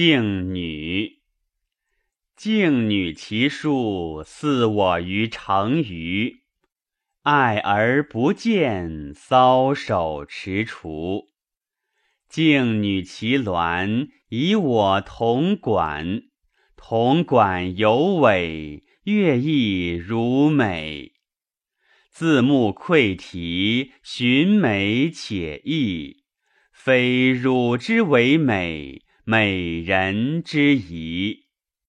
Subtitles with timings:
[0.00, 1.22] 静女，
[2.36, 6.42] 静女其数似我于成鱼，
[7.22, 11.24] 爱而不见，搔首踟蹰。
[12.28, 16.22] 静女其鸾，以我同管，
[16.76, 21.14] 同管有尾，乐亦如美。
[22.08, 26.22] 自目窥题，寻美且异，
[26.70, 31.47] 非汝之为美，美人之仪。